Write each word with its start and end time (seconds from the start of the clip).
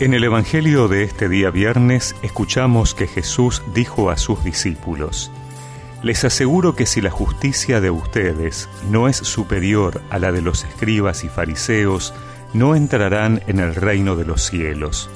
En 0.00 0.14
el 0.14 0.22
Evangelio 0.22 0.86
de 0.86 1.02
este 1.02 1.28
día 1.28 1.50
viernes 1.50 2.14
escuchamos 2.22 2.94
que 2.94 3.08
Jesús 3.08 3.64
dijo 3.74 4.10
a 4.10 4.16
sus 4.16 4.44
discípulos, 4.44 5.32
Les 6.04 6.22
aseguro 6.24 6.76
que 6.76 6.86
si 6.86 7.00
la 7.00 7.10
justicia 7.10 7.80
de 7.80 7.90
ustedes 7.90 8.68
no 8.92 9.08
es 9.08 9.16
superior 9.16 10.00
a 10.10 10.20
la 10.20 10.30
de 10.30 10.40
los 10.40 10.62
escribas 10.62 11.24
y 11.24 11.28
fariseos, 11.28 12.14
no 12.54 12.76
entrarán 12.76 13.42
en 13.48 13.58
el 13.58 13.74
reino 13.74 14.14
de 14.14 14.24
los 14.24 14.46
cielos. 14.46 15.10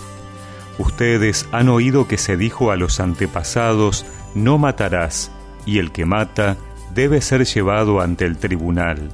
Ustedes 0.79 1.47
han 1.53 1.69
oído 1.69 2.09
que 2.09 2.19
se 2.19 2.37
dijo 2.37 2.73
a 2.73 2.77
los 2.77 2.99
antepasados, 2.99 4.05
No 4.35 4.59
matarás, 4.59 5.31
y 5.65 5.79
el 5.79 5.93
que 5.93 6.07
mata 6.07 6.57
debe 6.93 7.21
ser 7.21 7.45
llevado 7.45 8.01
ante 8.01 8.25
el 8.25 8.37
tribunal. 8.37 9.13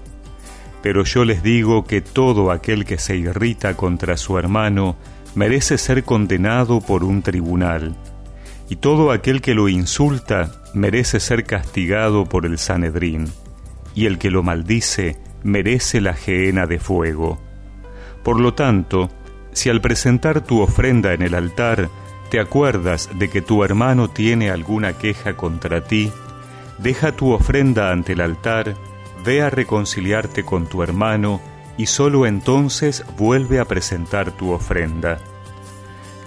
Pero 0.80 1.05
yo 1.05 1.27
les 1.27 1.42
digo 1.42 1.84
que 1.84 2.00
todo 2.00 2.52
aquel 2.52 2.87
que 2.87 2.96
se 2.96 3.16
irrita 3.16 3.74
contra 3.74 4.16
su 4.16 4.38
hermano, 4.38 4.96
merece 5.34 5.78
ser 5.78 6.05
condenado 6.05 6.80
por 6.80 7.05
un 7.05 7.23
tribunal, 7.23 7.96
y 8.68 8.77
todo 8.77 9.10
aquel 9.12 9.41
que 9.41 9.54
lo 9.54 9.68
insulta 9.68 10.62
merece 10.74 11.20
ser 11.20 11.45
castigado 11.45 12.27
por 12.27 12.46
el 12.46 12.59
Sanedrín, 12.59 13.28
y 13.95 14.06
el 14.06 14.18
que 14.18 14.30
lo 14.30 14.42
maldice 14.42 15.16
merece 15.42 16.01
la 16.01 16.14
gehenna 16.14 16.66
de 16.66 16.78
fuego. 16.78 17.38
Por 18.23 18.41
lo 18.41 18.54
tanto, 18.54 19.10
si 19.52 19.70
al 19.70 19.80
presentar 19.80 20.42
tu 20.42 20.60
ofrenda 20.60 21.14
en 21.14 21.23
el 21.23 21.34
altar 21.34 21.88
te 22.30 22.40
acuerdas 22.40 23.09
de 23.18 23.30
que 23.30 23.40
tu 23.40 23.65
hermano 23.65 24.09
tiene 24.09 24.51
alguna 24.51 24.92
queja 24.92 25.34
contra 25.34 25.82
ti, 25.82 26.12
deja 26.79 27.12
tu 27.12 27.32
ofrenda 27.32 27.90
ante 27.90 28.12
el 28.12 28.20
altar, 28.20 28.74
ve 29.24 29.42
a 29.42 29.51
reconciliarte 29.51 30.45
con 30.45 30.66
tu 30.66 30.82
hermano, 30.82 31.40
y 31.78 31.87
sólo 31.87 32.27
entonces 32.27 33.04
vuelve 33.16 33.60
a 33.60 33.65
presentar 33.65 34.32
tu 34.32 34.51
ofrenda. 34.51 35.18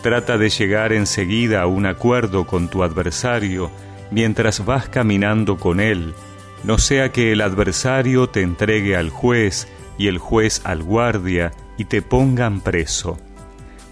Trata 0.01 0.39
de 0.39 0.49
llegar 0.49 0.93
enseguida 0.93 1.61
a 1.61 1.67
un 1.67 1.85
acuerdo 1.85 2.47
con 2.47 2.69
tu 2.69 2.81
adversario 2.81 3.69
mientras 4.09 4.65
vas 4.65 4.89
caminando 4.89 5.57
con 5.57 5.79
él, 5.79 6.15
no 6.63 6.77
sea 6.77 7.11
que 7.11 7.31
el 7.31 7.41
adversario 7.41 8.29
te 8.29 8.41
entregue 8.41 8.95
al 8.95 9.09
juez 9.09 9.67
y 9.97 10.07
el 10.07 10.19
juez 10.19 10.61
al 10.63 10.83
guardia 10.83 11.51
y 11.77 11.85
te 11.85 12.01
pongan 12.01 12.61
preso. 12.61 13.17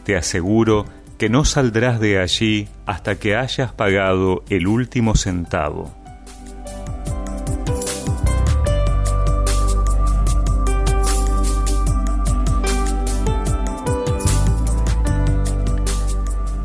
Te 0.04 0.16
aseguro 0.16 0.86
que 1.18 1.30
no 1.30 1.46
saldrás 1.46 2.00
de 2.00 2.20
allí 2.20 2.68
hasta 2.86 3.16
que 3.16 3.36
hayas 3.36 3.74
pagado 3.74 4.44
el 4.50 4.68
último 4.68 5.16
centavo. 5.16 5.99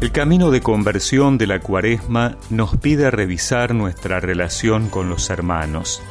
El 0.05 0.12
camino 0.12 0.50
de 0.50 0.60
conversión 0.60 1.38
de 1.38 1.47
la 1.47 1.60
cuaresma 1.60 2.36
nos 2.50 2.77
pide 2.77 3.10
revisar 3.10 3.74
nuestra 3.74 4.20
relación 4.20 4.91
con 4.91 5.08
los 5.08 5.30
hermanos. 5.30 6.02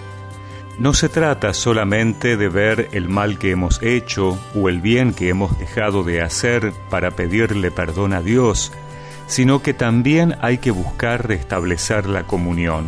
No 0.79 0.95
se 0.95 1.09
trata 1.09 1.53
solamente 1.53 2.35
de 2.35 2.49
ver 2.49 2.89
el 2.93 3.07
mal 3.07 3.37
que 3.37 3.51
hemos 3.51 3.83
hecho 3.83 4.35
o 4.55 4.67
el 4.67 4.81
bien 4.81 5.13
que 5.13 5.29
hemos 5.29 5.59
dejado 5.59 6.03
de 6.03 6.23
hacer 6.23 6.73
para 6.89 7.11
pedirle 7.11 7.69
perdón 7.69 8.13
a 8.13 8.21
Dios, 8.21 8.71
sino 9.27 9.61
que 9.61 9.75
también 9.75 10.37
hay 10.41 10.57
que 10.57 10.71
buscar 10.71 11.27
restablecer 11.27 12.07
la 12.07 12.23
comunión. 12.23 12.87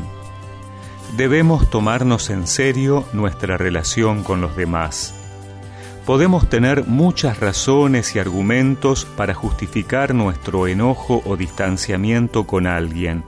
Debemos 1.15 1.69
tomarnos 1.69 2.31
en 2.31 2.47
serio 2.47 3.05
nuestra 3.13 3.57
relación 3.57 4.23
con 4.23 4.41
los 4.41 4.55
demás 4.55 5.13
podemos 6.05 6.47
tener 6.49 6.85
muchas 6.85 7.39
razones 7.39 8.15
y 8.15 8.19
argumentos 8.19 9.05
para 9.17 9.33
justificar 9.33 10.13
nuestro 10.13 10.67
enojo 10.67 11.23
o 11.25 11.35
distanciamiento 11.35 12.45
con 12.45 12.67
alguien, 12.67 13.23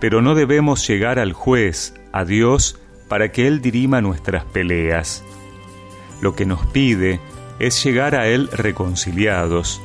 pero 0.00 0.22
no 0.22 0.34
debemos 0.34 0.86
llegar 0.86 1.18
al 1.18 1.34
juez, 1.34 1.94
a 2.12 2.24
Dios, 2.24 2.80
para 3.08 3.32
que 3.32 3.46
Él 3.46 3.60
dirima 3.60 4.00
nuestras 4.00 4.44
peleas. 4.46 5.22
Lo 6.22 6.34
que 6.34 6.46
nos 6.46 6.64
pide 6.66 7.20
es 7.58 7.84
llegar 7.84 8.14
a 8.14 8.26
Él 8.28 8.48
reconciliados. 8.50 9.82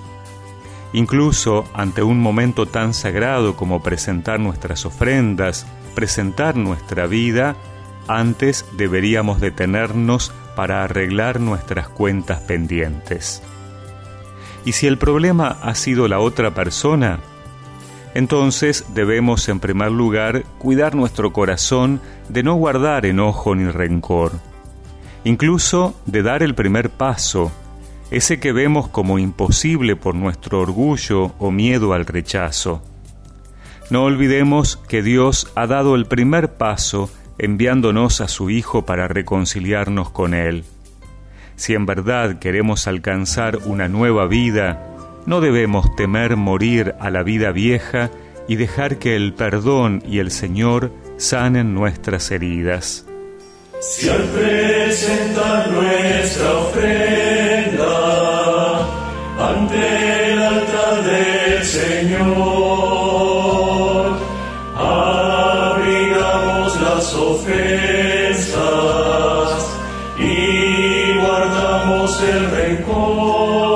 Incluso 0.93 1.65
ante 1.73 2.01
un 2.01 2.19
momento 2.19 2.65
tan 2.65 2.93
sagrado 2.93 3.57
como 3.57 3.83
presentar 3.83 4.39
nuestras 4.39 4.85
ofrendas, 4.85 5.67
presentar 5.95 6.55
nuestra 6.55 7.07
vida, 7.07 7.57
antes 8.07 8.65
deberíamos 8.77 9.41
detenernos 9.41 10.31
para 10.55 10.83
arreglar 10.83 11.39
nuestras 11.39 11.89
cuentas 11.89 12.41
pendientes. 12.41 13.41
Y 14.65 14.71
si 14.71 14.87
el 14.87 14.97
problema 14.97 15.57
ha 15.61 15.75
sido 15.75 16.07
la 16.07 16.19
otra 16.19 16.53
persona, 16.53 17.19
entonces 18.15 18.85
debemos 18.93 19.47
en 19.49 19.59
primer 19.59 19.91
lugar 19.91 20.43
cuidar 20.57 20.95
nuestro 20.95 21.33
corazón 21.33 22.01
de 22.29 22.43
no 22.43 22.55
guardar 22.55 23.05
enojo 23.05 23.53
ni 23.55 23.69
rencor, 23.69 24.31
incluso 25.23 25.93
de 26.05 26.23
dar 26.23 26.41
el 26.41 26.55
primer 26.55 26.89
paso, 26.89 27.51
ese 28.11 28.39
que 28.39 28.53
vemos 28.53 28.87
como 28.87 29.19
imposible 29.19 29.95
por 29.95 30.15
nuestro 30.15 30.61
orgullo 30.61 31.33
o 31.39 31.51
miedo 31.51 31.93
al 31.93 32.05
rechazo. 32.05 32.81
No 33.89 34.03
olvidemos 34.03 34.77
que 34.77 35.03
Dios 35.03 35.51
ha 35.55 35.67
dado 35.67 35.95
el 35.95 36.05
primer 36.05 36.53
paso 36.53 37.09
enviándonos 37.37 38.21
a 38.21 38.27
su 38.27 38.49
Hijo 38.49 38.85
para 38.85 39.07
reconciliarnos 39.07 40.09
con 40.09 40.33
Él. 40.33 40.63
Si 41.55 41.73
en 41.73 41.85
verdad 41.85 42.39
queremos 42.39 42.87
alcanzar 42.87 43.57
una 43.65 43.87
nueva 43.87 44.27
vida, 44.27 44.81
no 45.25 45.41
debemos 45.41 45.95
temer 45.95 46.35
morir 46.35 46.95
a 46.99 47.09
la 47.09 47.23
vida 47.23 47.51
vieja 47.51 48.11
y 48.47 48.55
dejar 48.57 48.97
que 48.97 49.15
el 49.15 49.33
perdón 49.33 50.03
y 50.07 50.19
el 50.19 50.31
Señor 50.31 50.91
sanen 51.17 51.73
nuestras 51.73 52.29
heridas. 52.31 53.05
Si 53.81 54.09
al 54.09 54.23
presentar 54.23 55.71
nuestra 55.71 56.57
ofrenda 56.57 57.85
ante 59.39 60.33
el 60.33 60.39
altar 60.41 61.03
del 61.03 61.63
Señor, 61.63 62.94
guardamos 72.25 72.29
el 72.29 72.51
rencor. 72.51 73.74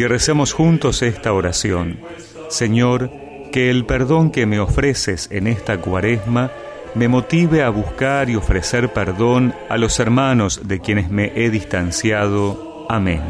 Y 0.00 0.06
recemos 0.06 0.54
juntos 0.54 1.02
esta 1.02 1.30
oración. 1.34 2.00
Señor, 2.48 3.10
que 3.52 3.68
el 3.68 3.84
perdón 3.84 4.30
que 4.30 4.46
me 4.46 4.58
ofreces 4.58 5.28
en 5.30 5.46
esta 5.46 5.76
cuaresma 5.76 6.50
me 6.94 7.06
motive 7.06 7.62
a 7.62 7.68
buscar 7.68 8.30
y 8.30 8.34
ofrecer 8.34 8.94
perdón 8.94 9.54
a 9.68 9.76
los 9.76 10.00
hermanos 10.00 10.62
de 10.64 10.80
quienes 10.80 11.10
me 11.10 11.32
he 11.36 11.50
distanciado. 11.50 12.86
Amén. 12.88 13.20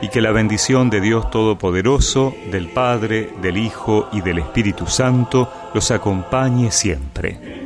Y 0.00 0.08
que 0.08 0.22
la 0.22 0.32
bendición 0.32 0.88
de 0.88 1.02
Dios 1.02 1.30
Todopoderoso, 1.30 2.34
del 2.50 2.68
Padre, 2.68 3.28
del 3.42 3.58
Hijo 3.58 4.08
y 4.10 4.22
del 4.22 4.38
Espíritu 4.38 4.86
Santo 4.86 5.52
los 5.74 5.90
acompañe 5.90 6.70
siempre. 6.70 7.63